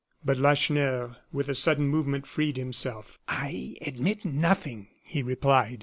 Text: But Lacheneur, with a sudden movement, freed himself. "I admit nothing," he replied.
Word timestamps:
But 0.25 0.37
Lacheneur, 0.37 1.17
with 1.31 1.47
a 1.47 1.53
sudden 1.53 1.87
movement, 1.87 2.25
freed 2.25 2.57
himself. 2.57 3.19
"I 3.27 3.75
admit 3.85 4.25
nothing," 4.25 4.87
he 5.03 5.21
replied. 5.21 5.79